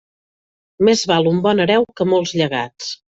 Més 0.87 1.03
val 1.11 1.29
un 1.31 1.41
bon 1.43 1.61
hereu 1.65 1.85
que 1.99 2.07
molts 2.15 2.33
llegats. 2.41 2.89